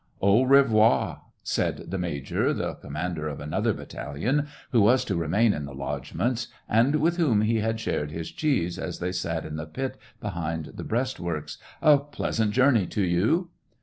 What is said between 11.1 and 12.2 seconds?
works— "a